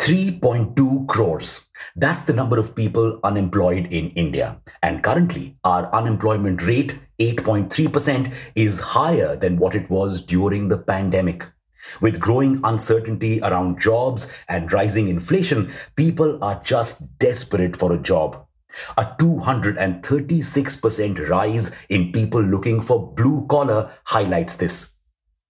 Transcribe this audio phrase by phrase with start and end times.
[0.00, 1.68] 3.2 crores.
[1.94, 4.58] That's the number of people unemployed in India.
[4.82, 11.44] And currently, our unemployment rate, 8.3%, is higher than what it was during the pandemic.
[12.00, 18.42] With growing uncertainty around jobs and rising inflation, people are just desperate for a job.
[18.96, 24.96] A 236% rise in people looking for blue collar highlights this.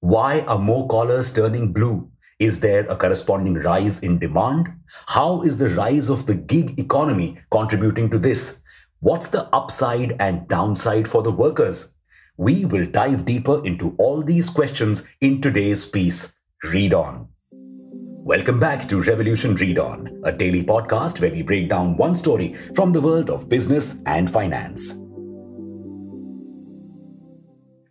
[0.00, 2.10] Why are more collars turning blue?
[2.40, 4.72] Is there a corresponding rise in demand?
[5.08, 8.64] How is the rise of the gig economy contributing to this?
[9.00, 11.98] What's the upside and downside for the workers?
[12.38, 16.40] We will dive deeper into all these questions in today's piece.
[16.72, 17.28] Read on.
[17.52, 22.54] Welcome back to Revolution Read On, a daily podcast where we break down one story
[22.74, 24.94] from the world of business and finance.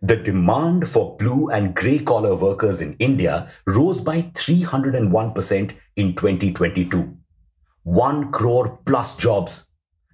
[0.02, 7.16] The demand for blue and grey collar workers in India rose by 301% in 2022.
[7.82, 9.72] 1 crore plus jobs.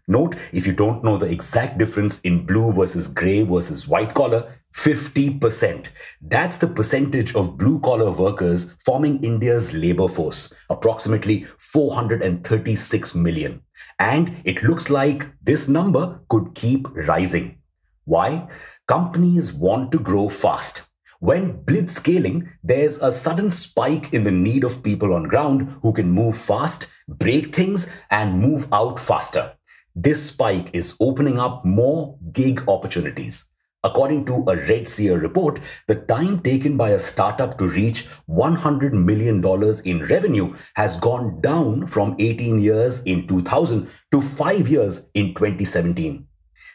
[0.09, 4.57] Note, if you don't know the exact difference in blue versus grey versus white collar,
[4.75, 5.87] 50%.
[6.21, 13.63] That's the percentage of blue collar workers forming India's labor force, approximately 436 million.
[14.01, 17.59] And it looks like this number could keep rising.
[18.07, 18.47] Why?
[18.87, 20.83] Companies want to grow fast.
[21.19, 25.93] When blitz scaling, there's a sudden spike in the need of people on ground who
[25.93, 29.57] can move fast, break things, and move out faster.
[29.97, 33.53] This spike is opening up more gig opportunities.
[33.83, 39.43] According to a RedSeer report, the time taken by a startup to reach $100 million
[39.85, 46.25] in revenue has gone down from 18 years in 2000 to 5 years in 2017.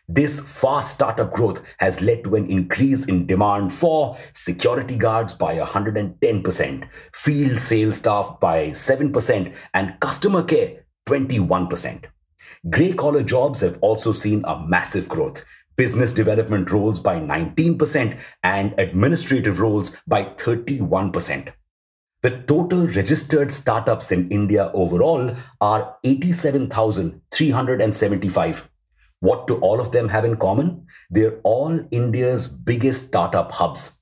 [0.07, 5.58] This fast startup growth has led to an increase in demand for security guards by
[5.58, 12.05] 110%, field sales staff by 7%, and customer care 21%.
[12.69, 15.43] Grey collar jobs have also seen a massive growth.
[15.77, 21.53] Business development roles by 19% and administrative roles by 31%.
[22.21, 28.70] The total registered startups in India overall are 87,375
[29.21, 30.86] what do all of them have in common?
[31.11, 34.02] They're all India's biggest startup hubs.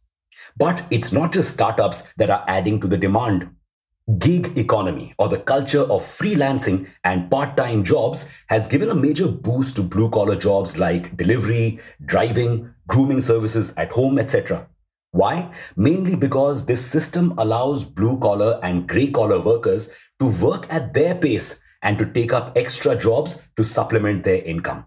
[0.58, 3.54] But it's not just startups that are adding to the demand.
[4.18, 9.28] Gig economy or the culture of freelancing and part time jobs has given a major
[9.28, 14.68] boost to blue collar jobs like delivery, driving, grooming services at home, etc.
[15.12, 15.52] Why?
[15.76, 21.14] Mainly because this system allows blue collar and grey collar workers to work at their
[21.14, 24.86] pace and to take up extra jobs to supplement their income.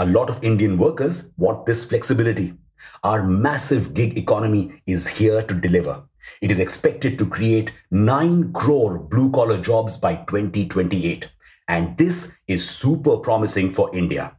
[0.00, 2.54] A lot of Indian workers want this flexibility.
[3.02, 6.04] Our massive gig economy is here to deliver.
[6.40, 11.28] It is expected to create 9 crore blue collar jobs by 2028.
[11.66, 14.36] And this is super promising for India.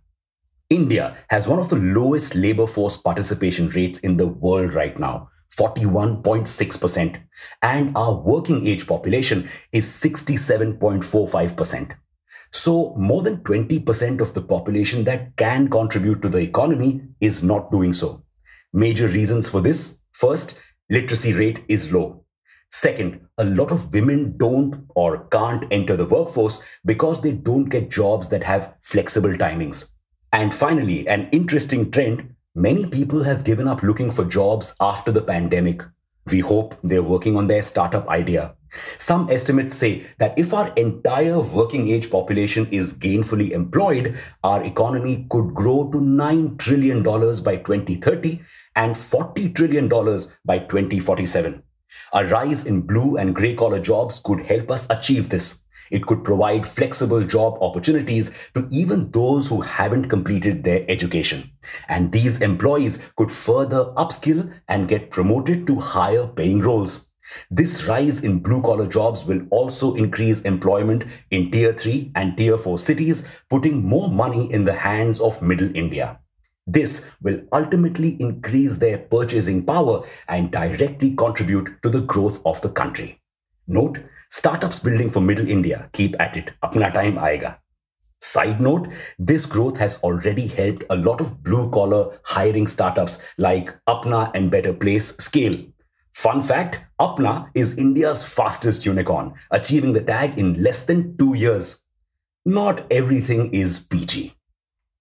[0.70, 5.28] India has one of the lowest labor force participation rates in the world right now,
[5.58, 7.18] 41.6%.
[7.62, 11.96] And our working age population is 67.45%.
[12.52, 17.72] So, more than 20% of the population that can contribute to the economy is not
[17.72, 18.24] doing so.
[18.74, 20.60] Major reasons for this first,
[20.90, 22.24] literacy rate is low.
[22.72, 27.90] Second, a lot of women don't or can't enter the workforce because they don't get
[27.90, 29.92] jobs that have flexible timings.
[30.32, 35.22] And finally, an interesting trend many people have given up looking for jobs after the
[35.22, 35.82] pandemic.
[36.32, 38.56] We hope they're working on their startup idea.
[38.98, 45.26] Some estimates say that if our entire working age population is gainfully employed, our economy
[45.30, 48.42] could grow to $9 trillion by 2030
[48.76, 49.88] and $40 trillion
[50.46, 51.64] by 2047.
[52.14, 55.66] A rise in blue and grey collar jobs could help us achieve this.
[55.92, 61.52] It could provide flexible job opportunities to even those who haven't completed their education.
[61.88, 67.12] And these employees could further upskill and get promoted to higher paying roles.
[67.52, 72.58] This rise in blue collar jobs will also increase employment in tier 3 and tier
[72.58, 76.20] 4 cities, putting more money in the hands of middle India.
[76.68, 82.70] This will ultimately increase their purchasing power and directly contribute to the growth of the
[82.70, 83.20] country.
[83.68, 86.54] Note, startups building for middle India keep at it.
[86.64, 87.60] Apna time aega.
[88.22, 93.74] Side note, this growth has already helped a lot of blue collar hiring startups like
[93.86, 95.56] Apna and Better Place scale.
[96.14, 101.86] Fun fact Apna is India's fastest unicorn, achieving the tag in less than two years.
[102.46, 104.34] Not everything is peachy.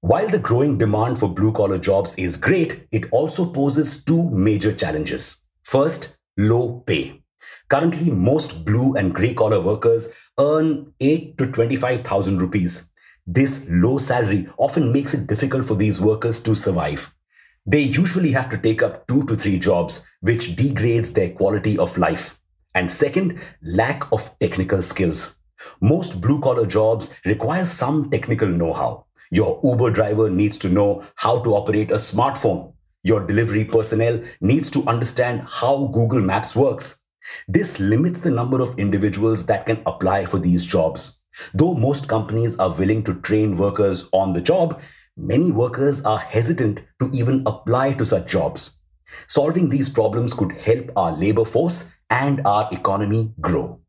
[0.00, 4.72] While the growing demand for blue collar jobs is great, it also poses two major
[4.72, 5.44] challenges.
[5.64, 7.20] First, low pay.
[7.68, 10.08] Currently, most blue and grey collar workers
[10.38, 12.92] earn 8 to 25,000 rupees.
[13.26, 17.12] This low salary often makes it difficult for these workers to survive.
[17.66, 21.98] They usually have to take up two to three jobs, which degrades their quality of
[21.98, 22.38] life.
[22.72, 25.40] And second, lack of technical skills.
[25.80, 29.07] Most blue collar jobs require some technical know how.
[29.30, 32.72] Your Uber driver needs to know how to operate a smartphone.
[33.02, 37.04] Your delivery personnel needs to understand how Google Maps works.
[37.46, 41.24] This limits the number of individuals that can apply for these jobs.
[41.52, 44.80] Though most companies are willing to train workers on the job,
[45.16, 48.80] many workers are hesitant to even apply to such jobs.
[49.26, 53.80] Solving these problems could help our labor force and our economy grow.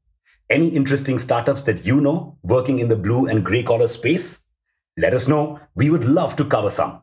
[0.50, 4.49] Any interesting startups that you know working in the blue and grey collar space?
[4.98, 5.60] Let us know.
[5.76, 7.02] We would love to cover some.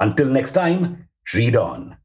[0.00, 1.96] Until next time, read on.